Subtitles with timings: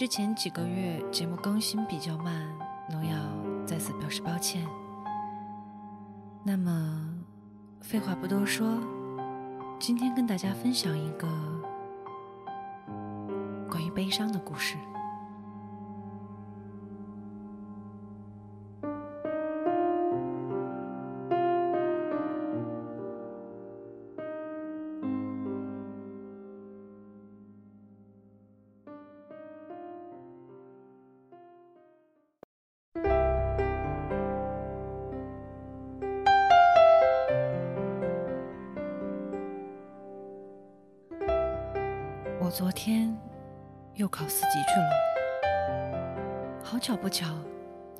[0.00, 2.42] 之前几个月节目更新比较慢，
[2.88, 3.14] 农药
[3.66, 4.66] 在此表示抱歉。
[6.42, 7.22] 那么，
[7.82, 8.66] 废话不多说，
[9.78, 11.28] 今天跟大家分享一个
[13.68, 14.78] 关于悲伤的故事。
[47.10, 47.26] 巧，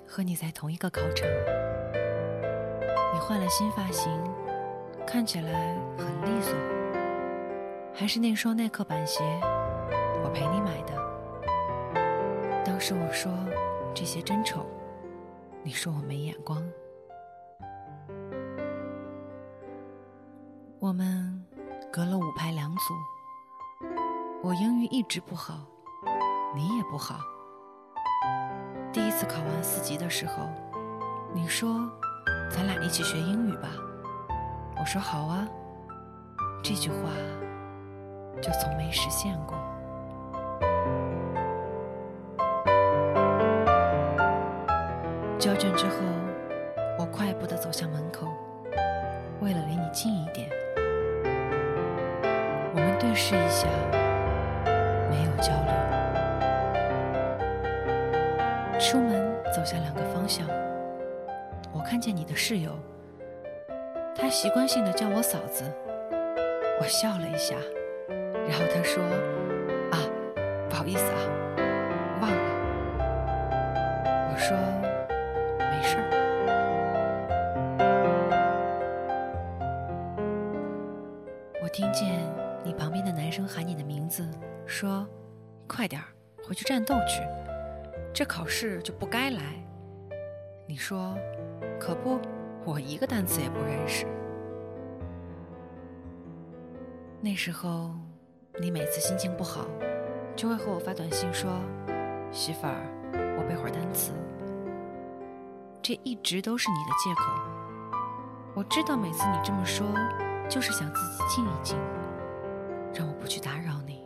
[0.07, 1.29] 和你在同一个考场。
[3.13, 4.09] 你换了新发型，
[5.07, 6.55] 看起来很利索，
[7.93, 9.23] 还是那双耐克板鞋，
[10.23, 10.95] 我陪你买的。
[12.65, 13.33] 当时我说
[13.93, 14.65] 这鞋真丑，
[15.63, 16.63] 你说我没眼光。
[20.79, 21.45] 我们
[21.93, 22.95] 隔了五排两组。
[24.43, 25.67] 我英语一直不好，
[26.57, 27.21] 你也不好。
[28.93, 30.49] 第一次考完四级的时候，
[31.33, 31.89] 你说
[32.51, 33.69] 咱俩一起学英语吧，
[34.79, 35.47] 我说好啊。
[36.63, 36.97] 这句话
[38.43, 39.57] 就从没实现过。
[45.39, 45.95] 交卷之后，
[46.99, 48.27] 我快步的走向门口，
[49.41, 50.51] 为了离你近一点，
[52.75, 53.69] 我们对视一下。
[58.91, 60.45] 出门走向两个方向，
[61.73, 62.77] 我看见你的室友，
[64.17, 65.63] 他习惯性的叫我嫂子，
[66.81, 67.55] 我笑了一下，
[68.09, 69.01] 然后他说
[69.95, 70.03] ：“啊，
[70.69, 71.23] 不好意思啊，
[72.21, 72.37] 忘了。”
[74.35, 74.57] 我说
[88.21, 89.41] ：“这考试就不该来。”
[90.69, 91.17] 你说
[91.81, 92.21] ：“可不，
[92.67, 94.05] 我一个单词也不认识。”
[97.19, 97.93] 那时候，
[98.61, 99.65] 你每次心情不好，
[100.37, 101.51] 就会和我发短信说
[102.31, 102.77] ：“媳妇儿，
[103.39, 104.13] 我背会儿单词。”
[105.81, 107.23] 这一直都是你的借口。
[108.55, 109.87] 我知道每次你这么说，
[110.47, 111.79] 就是想自己静一静，
[112.93, 114.00] 让我不去打扰你。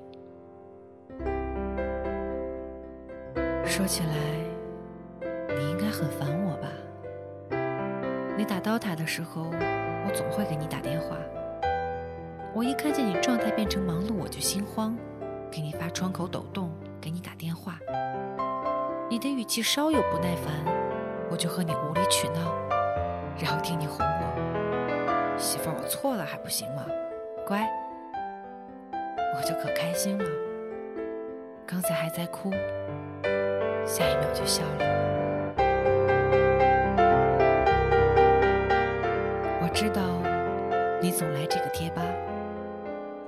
[3.77, 4.15] 说起来，
[5.53, 6.69] 你应该很烦我吧？
[8.37, 11.17] 你打刀塔的时候，我总会给你打电话。
[12.55, 14.97] 我一看见你状态变成忙碌，我就心慌，
[15.51, 16.71] 给你发窗口抖动，
[17.01, 17.81] 给你打电话。
[19.11, 20.55] 你的语气稍有不耐烦，
[21.29, 22.55] 我就和你无理取闹，
[23.43, 26.87] 然后听你哄我：“媳妇儿，我错了还不行吗？
[27.45, 27.69] 乖。”
[29.37, 30.25] 我就可开心了。
[31.67, 32.53] 刚才还在哭。
[33.87, 34.95] 下一秒就笑了。
[39.61, 40.03] 我知道
[41.01, 42.03] 你总来这个贴吧，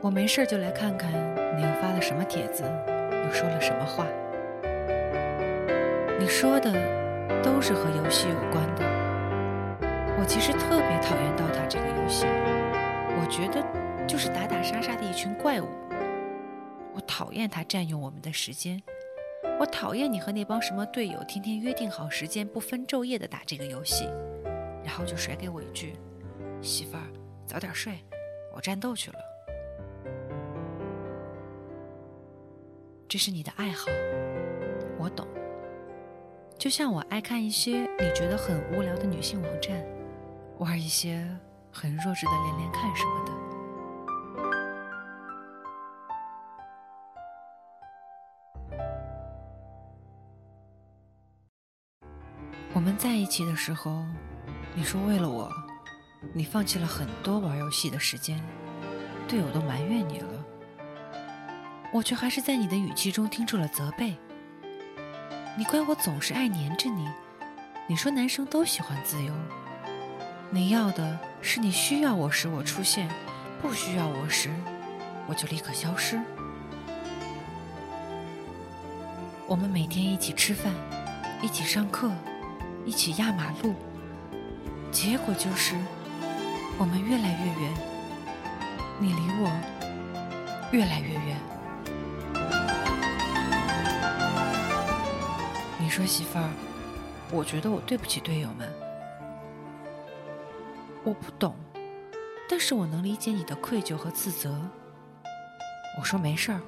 [0.00, 1.12] 我没事就来看看
[1.56, 2.62] 你又发了什么帖子，
[3.10, 4.06] 又说了什么话。
[6.18, 6.72] 你说的
[7.42, 8.84] 都是和游戏有关的。
[10.18, 12.26] 我其实特别讨厌刀塔这个游戏，
[13.18, 13.62] 我觉得
[14.06, 15.68] 就是打打杀杀的一群怪物。
[16.94, 18.82] 我讨厌它占用我们的时间。
[19.58, 24.04] 我讨厌你和那帮什么队友天天约定好时间不分昼夜的打这个游戏，
[24.84, 25.94] 然后就甩给我一句
[26.60, 27.02] ：“媳妇儿，
[27.46, 27.98] 早点睡，
[28.54, 29.16] 我战斗去了。”
[33.08, 33.86] 这是你的爱好，
[34.98, 35.26] 我懂。
[36.58, 39.82] 就像我爱看一些你觉得很无聊的女性网站，
[40.58, 41.26] 玩一些
[41.70, 43.45] 很弱智的连连看什么的。
[53.06, 54.04] 在一起的时候，
[54.74, 55.48] 你说为了我，
[56.32, 58.42] 你放弃了很多玩游戏的时间，
[59.28, 60.44] 队友都埋怨你了，
[61.92, 64.16] 我却还是在你的语气中听出了责备。
[65.56, 67.08] 你怪我总是爱黏着你，
[67.86, 69.32] 你说男生都喜欢自由，
[70.50, 73.08] 你要的是你需要我时我出现，
[73.62, 74.50] 不需要我时
[75.28, 76.20] 我就立刻消失。
[79.46, 80.72] 我们每天一起吃饭，
[81.40, 82.10] 一起上课，
[82.86, 83.74] 一起压马路，
[84.92, 85.74] 结果就是
[86.78, 87.74] 我们越来越远，
[89.00, 89.50] 你离我
[90.70, 91.36] 越来越远。
[95.80, 96.48] 你说媳妇儿，
[97.32, 98.72] 我觉得我对不起队友们。
[101.02, 101.56] 我不懂，
[102.48, 104.60] 但是我能理解你的愧疚和自责。
[105.98, 106.60] 我说没事儿，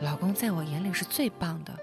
[0.00, 1.78] 老公在我眼里是最棒的。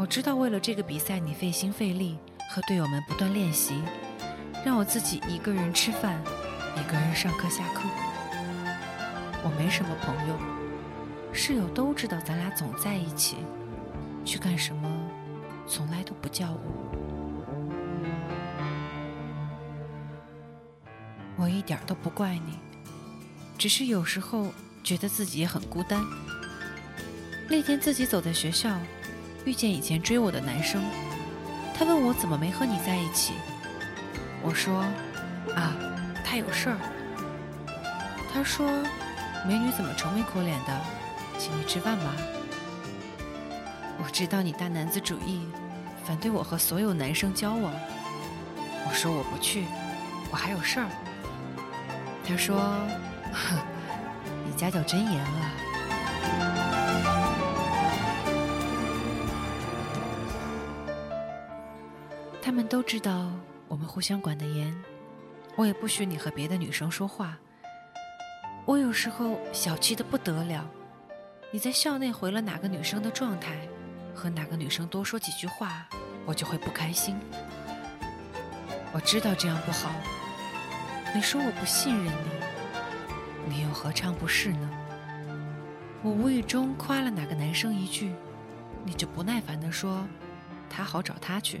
[0.00, 2.16] 我知道为了这个比赛你费心费力，
[2.48, 3.82] 和队友们不断练习，
[4.64, 6.18] 让我自己一个人吃饭，
[6.74, 7.82] 一个人上课下课。
[9.42, 10.38] 我没什么朋友，
[11.34, 13.36] 室友都知道咱俩总在一起，
[14.24, 14.90] 去干什么？
[15.66, 16.60] 从来都不叫我，
[21.36, 22.58] 我一点都不怪你，
[23.58, 24.46] 只是有时候
[24.82, 26.02] 觉得自己也很孤单。
[27.50, 28.78] 那天自己走在学校，
[29.44, 30.82] 遇见以前追我的男生，
[31.74, 33.32] 他问我怎么没和你在一起，
[34.42, 34.84] 我说
[35.54, 35.74] 啊，
[36.24, 36.76] 他有事儿。
[38.32, 38.70] 他说，
[39.46, 40.80] 美女怎么愁眉苦脸的，
[41.38, 42.14] 请你吃饭吧。
[44.02, 45.48] 我知道你大男子主义，
[46.04, 47.72] 反对我和所有男生交往。
[48.86, 49.64] 我说我不去，
[50.30, 50.86] 我还有事儿。
[52.24, 52.56] 他说
[53.32, 53.58] ：“哼，
[54.46, 55.52] 你家教真严啊。”
[62.70, 63.32] 都知道
[63.66, 64.72] 我们互相管得严，
[65.56, 67.36] 我也不许你和别的女生说话。
[68.64, 70.64] 我有时候小气的不得了，
[71.50, 73.56] 你在校内回了哪个女生的状态？
[74.14, 75.84] 和哪个女生多说几句话，
[76.24, 77.18] 我就会不开心。
[78.92, 79.90] 我知道这样不好。
[81.12, 82.06] 你说我不信任
[83.48, 84.70] 你，你又何尝不是呢？
[86.02, 88.12] 我无意中夸了哪个男生一句，
[88.84, 90.06] 你就不耐烦地说，
[90.68, 91.60] 他好找他去。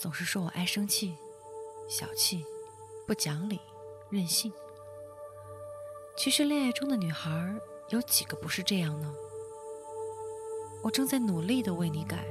[0.00, 1.14] 总是说我爱生气、
[1.86, 2.42] 小气、
[3.06, 3.60] 不讲理、
[4.08, 4.50] 任性。
[6.16, 7.54] 其实恋爱中的女孩
[7.90, 9.12] 有几个不是这样呢？
[10.82, 12.24] 我正在努力的为你改，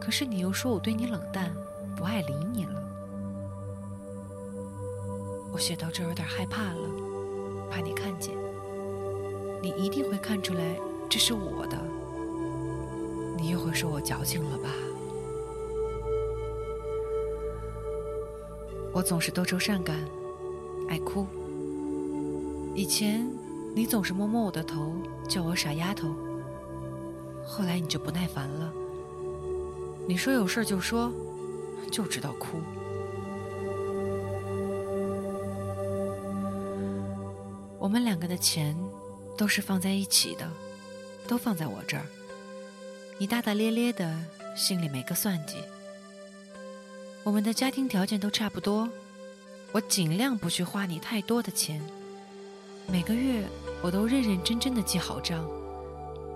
[0.00, 1.52] 可是你又说我对你冷淡，
[1.96, 2.80] 不爱理你了。
[5.52, 6.88] 我写到这有点害怕了，
[7.68, 8.32] 怕你看见，
[9.60, 10.78] 你一定会看出来
[11.10, 11.76] 这是我的，
[13.36, 14.70] 你又会说我矫情了吧？
[18.92, 19.96] 我总是多愁善感，
[20.88, 21.26] 爱哭。
[22.74, 23.26] 以前
[23.74, 24.92] 你总是摸摸我的头，
[25.28, 26.14] 叫我傻丫头。
[27.44, 28.72] 后来你就不耐烦了，
[30.06, 31.10] 你说有事就说，
[31.90, 32.58] 就知道哭。
[37.78, 38.76] 我们两个的钱
[39.36, 40.48] 都是放在一起的，
[41.26, 42.04] 都放在我这儿。
[43.18, 44.14] 你大大咧咧的，
[44.54, 45.56] 心里没个算计。
[47.24, 48.88] 我们的家庭条件都差不多，
[49.70, 51.80] 我尽量不去花你太多的钱。
[52.88, 53.44] 每个月
[53.80, 55.48] 我都认认真真的记好账，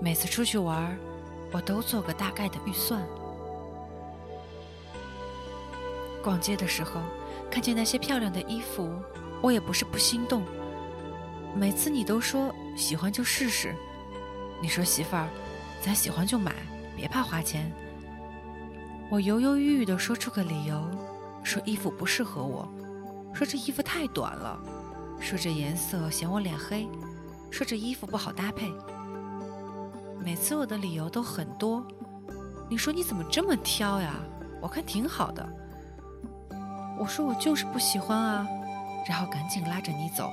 [0.00, 0.96] 每次出去玩，
[1.50, 3.02] 我都做个大概的预算。
[6.22, 7.00] 逛街的时候，
[7.50, 8.88] 看见那些漂亮的衣服，
[9.42, 10.44] 我也不是不心动。
[11.52, 13.74] 每次你都说喜欢就试试，
[14.62, 15.28] 你说媳妇儿，
[15.82, 16.54] 咱喜欢就买，
[16.96, 17.72] 别怕花钱。
[19.08, 20.82] 我犹犹豫豫地说出个理由，
[21.44, 22.68] 说衣服不适合我，
[23.32, 24.58] 说这衣服太短了，
[25.20, 26.88] 说这颜色显我脸黑，
[27.48, 28.72] 说这衣服不好搭配。
[30.18, 31.86] 每次我的理由都很多，
[32.68, 34.12] 你说你怎么这么挑呀？
[34.60, 35.48] 我看挺好的。
[36.98, 38.44] 我说我就是不喜欢啊，
[39.08, 40.28] 然后赶紧拉着你走。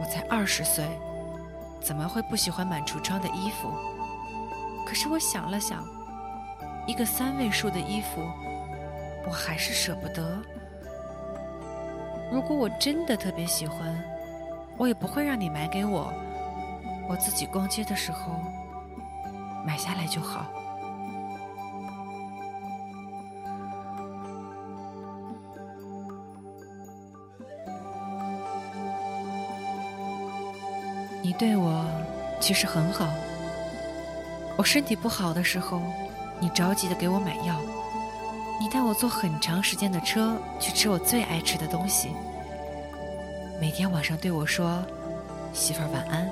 [0.00, 0.86] 我才二十岁，
[1.80, 3.68] 怎么会不喜欢满橱窗的衣服？
[4.86, 5.84] 可是我想了想。
[6.86, 8.22] 一个三位数的衣服，
[9.26, 10.38] 我还是舍不得。
[12.30, 13.98] 如果我真的特别喜欢，
[14.76, 16.12] 我也不会让你买给我，
[17.08, 18.32] 我自己逛街的时候
[19.64, 20.46] 买下来就好。
[31.22, 31.86] 你对我
[32.40, 33.08] 其实很好，
[34.56, 35.80] 我身体不好的时候。
[36.40, 37.60] 你着急的给我买药，
[38.60, 42.10] 你带我坐很长时间的车去吃我最爱吃的东西，
[43.60, 44.84] 每天晚上对我说
[45.54, 46.28] ：“媳妇儿晚安。”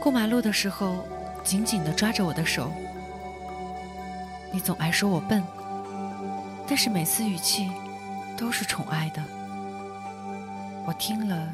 [0.00, 0.96] 过马路的时候，
[1.44, 2.70] 紧紧的抓着我的手。
[4.50, 5.42] 你总爱说我笨，
[6.66, 7.70] 但是每次语气
[8.36, 9.22] 都是宠爱的，
[10.86, 11.48] 我听了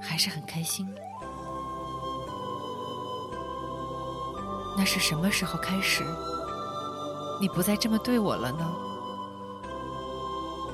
[0.00, 0.88] 还是很开心。
[4.76, 6.04] 那是什么时候开始，
[7.40, 8.74] 你不再这么对我了呢？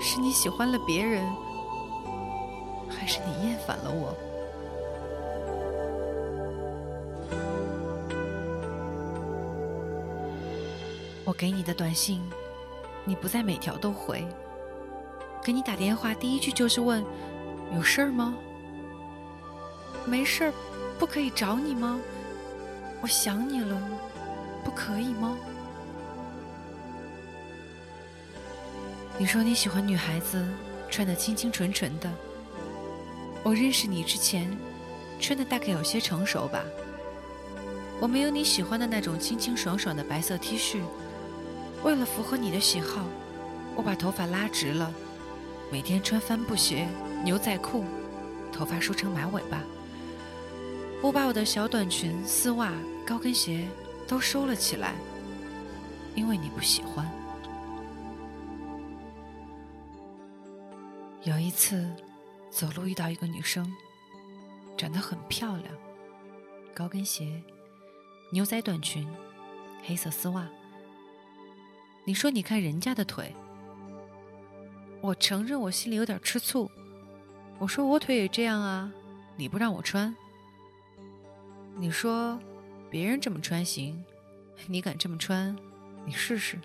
[0.01, 1.25] 是你喜欢了别人，
[2.89, 4.15] 还是你厌烦了我？
[11.25, 12.23] 我给你的短信，
[13.05, 14.23] 你不再每条都回；
[15.43, 17.05] 给你打电话，第一句就是问：
[17.75, 18.35] 有事儿吗？
[20.07, 20.53] 没事儿，
[20.99, 22.01] 不可以找你吗？
[23.01, 23.81] 我想你了，
[24.65, 25.37] 不可以吗？
[29.17, 30.47] 你说你喜欢女孩子
[30.91, 32.11] 穿的清清纯纯的。
[33.43, 34.57] 我认识你之前，
[35.21, 36.63] 穿的大概有些成熟吧。
[38.01, 40.81] 我没有你喜欢的那种清清爽爽的白色 T 恤。
[41.85, 43.05] 为了符合你的喜好，
[43.77, 44.93] 我把头发拉直了，
[45.71, 46.89] 每天穿帆布鞋、
[47.25, 47.85] 牛仔裤，
[48.53, 49.63] 头发梳成马尾巴。
[51.01, 52.73] 我把我的小短裙、丝袜、
[53.07, 53.69] 高跟鞋
[54.07, 54.95] 都收了起来，
[56.15, 57.09] 因为你不喜欢。
[61.23, 61.89] 有一次，
[62.51, 63.73] 走路遇到一个女生，
[64.77, 65.73] 长得很漂亮，
[66.75, 67.43] 高跟鞋、
[68.33, 69.07] 牛仔短裙、
[69.85, 70.49] 黑色丝袜。
[72.05, 73.33] 你说你看人家的腿，
[75.01, 76.69] 我承认我心里有点吃醋。
[77.59, 78.93] 我说我腿也这样啊，
[79.37, 80.15] 你不让我穿。
[81.81, 82.37] 你说，
[82.91, 84.05] 别人这么穿行，
[84.67, 85.57] 你敢这么穿？
[86.05, 86.59] 你试试。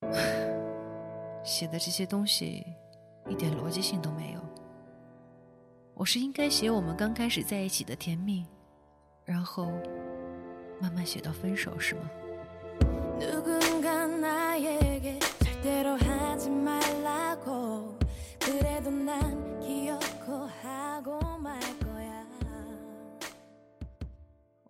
[1.42, 2.64] 写的这些东西
[3.28, 4.40] 一点逻辑性都没有。
[5.94, 8.46] 我是应该写我们刚开始在一起的甜蜜，
[9.24, 9.72] 然后
[10.80, 12.08] 慢慢写到分手，是吗？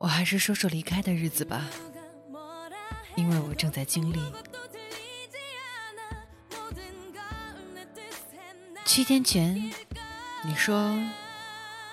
[0.09, 1.67] 我还是说说离开的日子吧，
[3.15, 4.19] 因为我正在经历。
[8.87, 9.71] 七天前，
[10.45, 10.99] 你说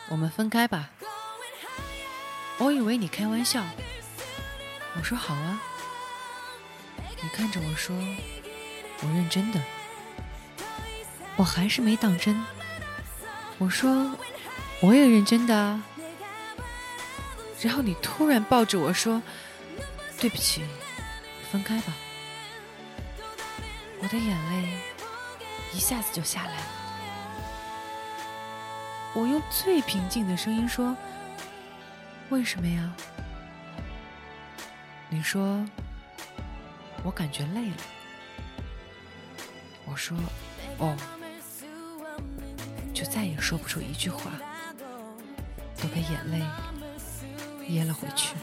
[0.07, 0.91] 我们分开吧，
[2.57, 3.61] 我以为你开玩笑，
[4.95, 5.61] 我说好啊。
[7.21, 7.93] 你看着我说，
[9.01, 9.61] 我认真的，
[11.35, 12.41] 我还是没当真。
[13.57, 14.15] 我说
[14.79, 15.81] 我也认真的。
[17.65, 19.19] 然后你突然抱着我说
[20.21, 20.61] ：“对不起，
[21.51, 21.91] 分开吧。”
[23.99, 24.77] 我的眼泪
[25.73, 26.63] 一下子就下来了。
[29.15, 30.95] 我用最平静的声音说
[32.29, 32.93] ：“为什么呀？”
[35.09, 35.65] 你说
[37.03, 37.77] ：“我感觉累了。”
[39.89, 40.15] 我说
[40.77, 40.95] ：“哦。”
[42.93, 44.29] 就再也说不出一句话，
[45.81, 46.45] 都被眼泪。
[47.69, 48.35] 噎了回去。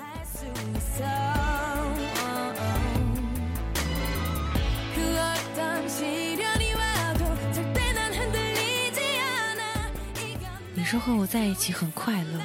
[10.75, 12.41] 你说和我在一起很快乐，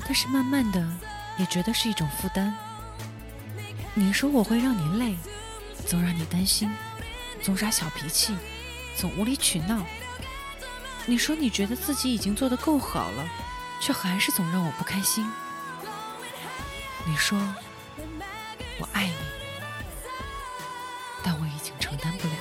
[0.00, 0.86] 但是慢慢的
[1.38, 2.54] 也觉得是一种负担。
[3.94, 5.16] 你说我会让你累，
[5.86, 6.70] 总让你担心，
[7.42, 8.36] 总耍小脾气，
[8.96, 9.84] 总无理取闹。
[11.04, 13.28] 你说你觉得自己已经做得够好了，
[13.80, 15.28] 却还是总让我不开心。
[17.08, 17.38] 你说
[18.80, 19.14] 我爱你，
[21.22, 22.40] 但我已经承担不了了。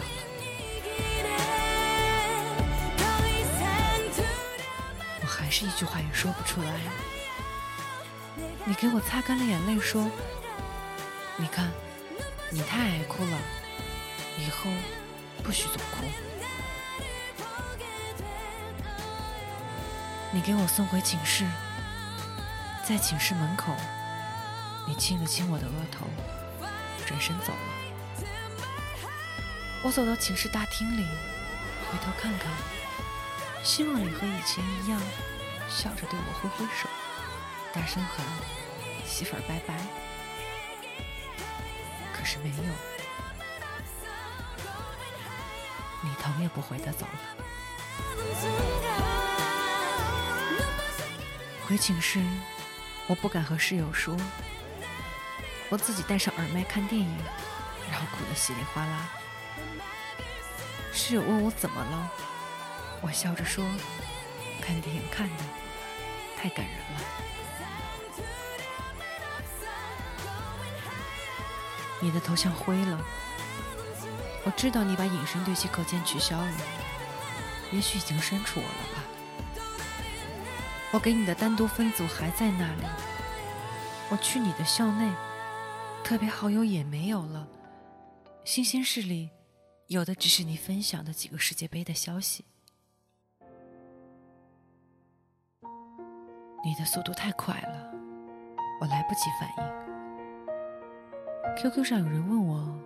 [5.22, 6.72] 我还是一句话也说不出来。
[8.66, 10.10] 你给我擦干了眼泪，说
[11.38, 11.72] ：“你看，
[12.50, 13.38] 你太爱哭了，
[14.40, 14.72] 以后
[15.44, 15.98] 不许总哭。”
[20.32, 21.46] 你给我送回寝室，
[22.84, 23.76] 在寝室门口。
[24.88, 26.06] 你亲了亲我的额头，
[27.06, 27.60] 转身走了。
[29.84, 31.04] 我走到寝室大厅里，
[31.92, 32.52] 回头看看，
[33.64, 35.02] 希望你和以前一样，
[35.70, 36.88] 笑着对我挥挥手，
[37.74, 38.26] 大声喊
[39.06, 39.76] “媳妇儿拜拜”。
[42.14, 42.74] 可是没有，
[46.02, 47.20] 你头也不回的走了。
[51.68, 52.22] 回寝室。
[53.08, 54.18] 我不敢和室友说，
[55.70, 57.18] 我自己戴上耳麦看电影，
[57.92, 59.10] 然后哭得稀里哗啦。
[60.94, 62.12] 室友问我怎么了，
[63.02, 63.66] 我笑着说
[64.62, 65.44] ：“看电影看的
[66.38, 67.02] 太感人了。”
[72.00, 73.00] 你的头像灰了，
[74.44, 76.54] 我知道你把隐身对齐课件取消了，
[77.72, 79.04] 也许已经删除我了吧。
[80.92, 82.84] 我给你的单独分组还在那里，
[84.10, 85.12] 我去你的校内，
[86.06, 87.48] 特别好友也没有了，
[88.44, 89.28] 新鲜事里
[89.88, 92.46] 有的只是你分享的几个世界杯的消息。
[96.64, 97.92] 你的速度太快了，
[98.80, 99.66] 我来不及反应。
[101.58, 102.80] QQ 上有人问我：“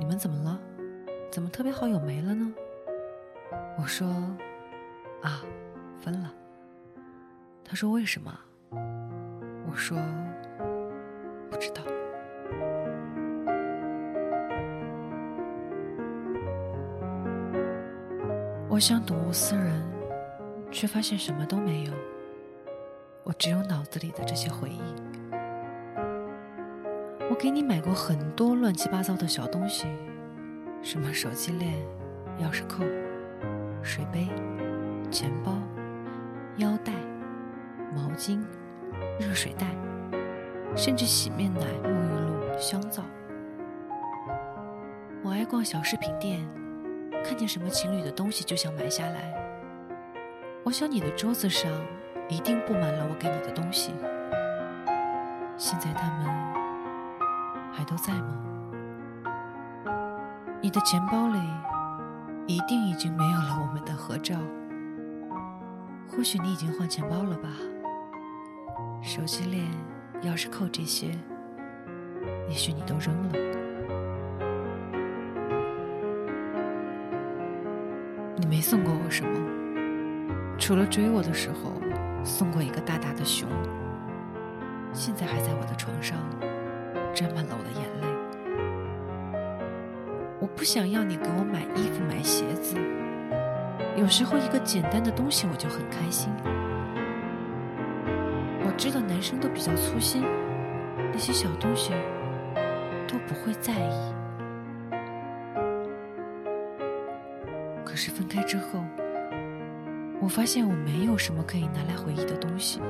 [0.00, 0.60] 你们怎么了？
[1.30, 2.52] 怎么特别好友没了呢？”
[3.78, 4.08] 我说
[5.22, 5.44] ：“啊，
[6.00, 6.34] 分了。”
[7.64, 8.36] 他说：“为什么？”
[9.70, 9.96] 我说
[11.48, 11.84] ：“不知道。”
[18.78, 19.82] 我想睹物思人，
[20.70, 21.92] 却发现什么都没有。
[23.24, 24.80] 我只有脑子里的这些回忆。
[27.28, 29.88] 我给你买过很多乱七八糟的小东西，
[30.80, 31.74] 什么手机链、
[32.40, 32.84] 钥匙扣、
[33.82, 34.28] 水杯、
[35.10, 35.54] 钱包、
[36.58, 36.92] 腰带、
[37.92, 38.40] 毛巾、
[39.18, 39.66] 热水袋，
[40.76, 43.02] 甚至洗面奶、沐浴露、香皂。
[45.24, 46.48] 我爱逛小饰品店，
[47.24, 49.34] 看见什么情侣的东西就想买下来。
[50.64, 51.70] 我想你的桌子上
[52.28, 53.92] 一定布满了我给你的东西。
[55.56, 56.58] 现在他们。
[57.70, 58.34] 还都在吗？
[60.60, 61.38] 你的钱包里
[62.48, 64.34] 一定已经没有了我们的合照。
[66.10, 67.48] 或许你已经换钱包了吧？
[69.00, 69.64] 手机链、
[70.22, 71.16] 钥匙扣这些，
[72.48, 73.67] 也许你都扔了。
[78.58, 79.30] 没送过我什么，
[80.58, 81.80] 除了追我的时候
[82.24, 83.48] 送过一个大大的熊，
[84.92, 86.18] 现在还在我的床上。
[87.14, 88.08] 沾满了我的眼泪。
[90.40, 92.74] 我不想要你给我买衣服、买鞋子。
[93.96, 96.28] 有时候一个简单的东西我就很开心。
[98.66, 100.24] 我知道男生都比较粗心，
[101.12, 101.92] 那些小东西
[103.06, 104.17] 都不会在意。
[107.98, 108.84] 是分开之后，
[110.20, 112.80] 我发现我没有什么可以拿来回忆的东西。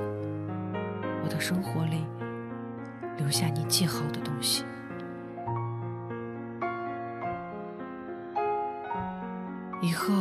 [1.25, 2.05] 我的生活里。
[3.18, 4.64] 留下你记好的东西。
[9.83, 10.14] 以后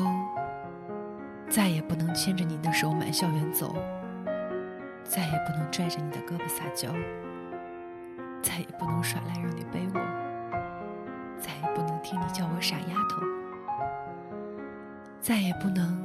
[1.48, 3.76] 再也不能牵着你的手满校园走，
[5.04, 6.92] 再也不能拽着你的胳膊撒娇，
[8.42, 10.00] 再也不能耍赖让你背我，
[11.40, 13.22] 再也不能听你叫我傻丫头，
[15.28, 16.02] 再也不能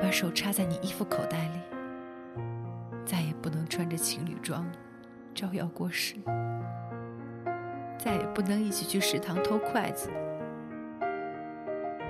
[0.00, 1.60] 把手插在你衣服口袋里，
[3.04, 4.66] 再也不能穿着情侣装。
[5.34, 6.14] 招摇过市，
[7.98, 10.08] 再也不能一起去食堂偷筷子，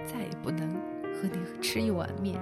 [0.07, 0.71] 再也不能
[1.13, 2.41] 和你吃一碗面，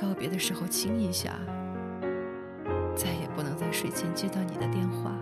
[0.00, 1.36] 告别的时候亲一下，
[2.96, 5.12] 再也不能在睡前接到你的电话。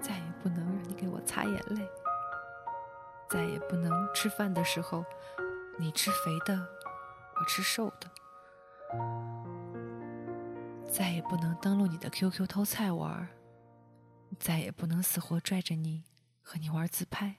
[0.00, 1.88] 再也不能让你给我擦眼泪，
[3.28, 5.04] 再也不能吃饭的时候，
[5.78, 6.58] 你吃肥的，
[7.36, 8.10] 我吃瘦的，
[10.90, 13.28] 再也不能登录你的 QQ 偷菜玩，
[14.38, 16.02] 再也不能死活拽着你
[16.42, 17.36] 和你玩自拍，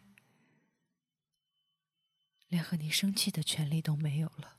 [2.48, 4.56] 连和你生气的权利都没有了。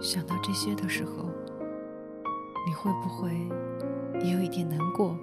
[0.00, 1.28] 想到这些的时候，
[2.66, 3.30] 你会不会
[4.24, 5.14] 也有一点难过，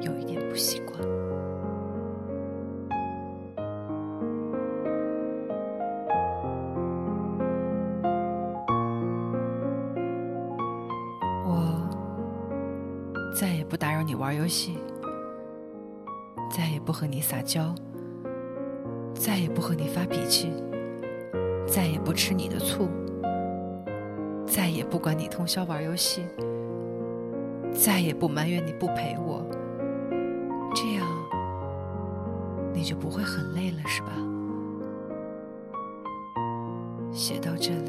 [0.00, 0.98] 有一点不习惯？
[11.46, 11.88] 我
[13.38, 14.78] 再也不打扰你玩游戏，
[16.50, 17.74] 再也不和你撒娇，
[19.14, 20.50] 再也不和你发脾气，
[21.74, 22.88] 再也不吃你的醋。
[24.46, 26.24] 再也不管你通宵玩游戏，
[27.72, 29.44] 再也不埋怨你不陪我，
[30.72, 31.04] 这样
[32.72, 34.12] 你就不会很累了，是吧？
[37.12, 37.83] 写到这里，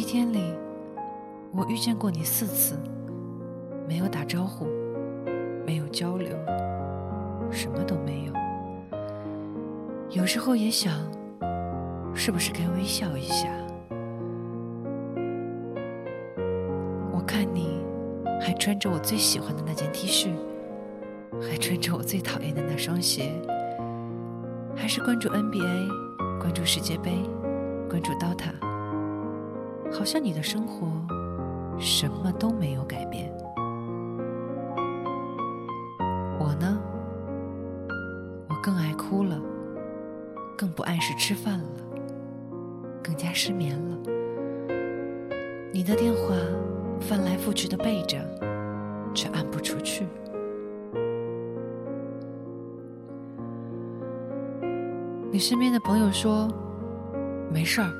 [0.00, 0.54] 七天里，
[1.52, 2.74] 我遇见过你四次，
[3.86, 4.66] 没有打招呼，
[5.66, 6.30] 没有交流，
[7.50, 8.32] 什么都没有。
[10.08, 10.94] 有时候也想。
[12.14, 13.46] 是不是该微笑一下？
[17.12, 17.84] 我看你
[18.40, 20.30] 还穿着我最喜欢的那件 T 恤，
[21.42, 23.30] 还穿着我最讨厌的那双鞋，
[24.74, 27.12] 还是关注 NBA，关注世界杯，
[27.88, 28.69] 关注 DOTA，
[29.92, 30.86] 好像你的生活
[31.78, 33.30] 什么都没有改变。
[36.38, 36.80] 我呢，
[38.48, 39.40] 我更爱哭了，
[40.56, 41.64] 更不按时吃饭了。
[43.02, 43.98] 更加失眠了。
[45.72, 46.34] 你的电话
[47.00, 48.18] 翻来覆去的背着，
[49.14, 50.06] 却按不出去。
[55.32, 56.48] 你身边的朋友说
[57.50, 57.90] ：“没事儿，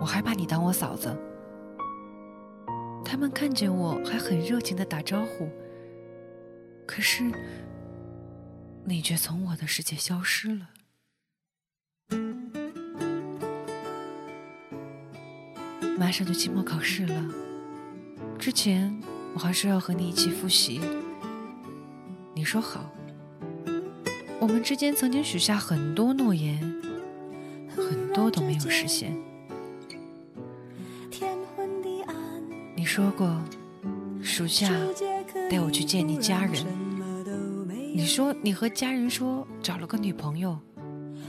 [0.00, 1.14] 我还把你当我嫂子。”
[3.04, 5.48] 他们看见我还很热情的打招呼，
[6.86, 7.24] 可是
[8.84, 10.68] 你却从我的世界消失了。
[15.98, 17.24] 马上就期末考试了，
[18.38, 18.96] 之前
[19.34, 20.80] 我还说要和你一起复习。
[22.34, 22.90] 你说好，
[24.40, 26.58] 我们之间曾经许下很多诺言，
[27.76, 29.14] 很多都没有实现。
[32.92, 33.40] 说过，
[34.20, 34.68] 暑假
[35.48, 36.66] 带我去见你家人。
[37.94, 40.58] 你说你和家人说找了个女朋友，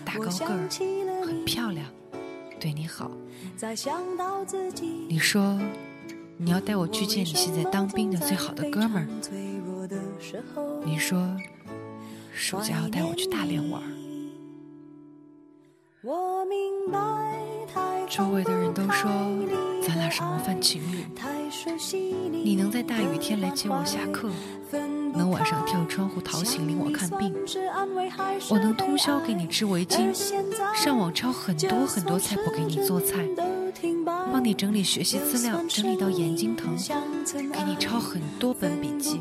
[0.04, 0.68] 大高个儿，
[1.24, 1.86] 很漂亮。
[2.60, 3.12] 对你好，
[5.08, 5.60] 你说
[6.36, 9.08] 你要带我去见你现在当兵的最好的哥们儿。
[10.84, 11.38] 你说
[12.34, 13.84] 暑假要带我去大连玩。
[16.02, 17.38] 我明白
[18.10, 19.10] 周围的人都说
[19.88, 21.06] 咱俩是模范情侣。
[22.44, 24.30] 你能在大雨天来接我下课。
[25.14, 27.34] 能晚上跳窗户逃醒领我看病，
[28.50, 30.14] 我能通宵给你织围巾，
[30.74, 33.28] 上网抄很多很多菜谱给你做菜，
[34.32, 36.78] 帮你整理学习资料，整理到眼睛疼，
[37.52, 39.20] 给你抄很多本笔记，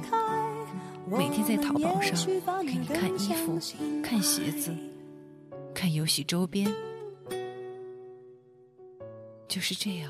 [1.10, 2.16] 每天在淘宝上
[2.64, 3.58] 给你看衣服、
[4.00, 4.72] 看鞋子、
[5.74, 6.72] 看游戏周边，
[9.50, 10.08] 就是这样，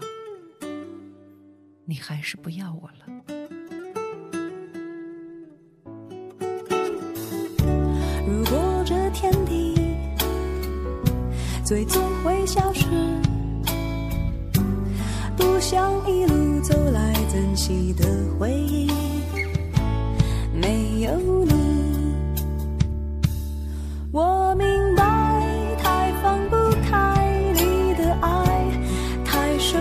[1.86, 3.06] 你还是不要我了。
[8.28, 9.74] 如果这天地
[11.64, 12.84] 最终会消失，
[15.38, 18.04] 不想一路走来珍惜的
[18.38, 18.90] 回忆，
[20.52, 21.39] 没有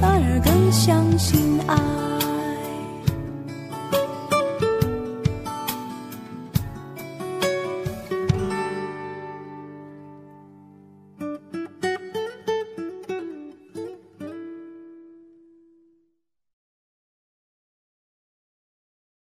[0.00, 1.45] 反而更相信。